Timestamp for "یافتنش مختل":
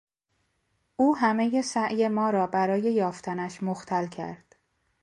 2.93-4.07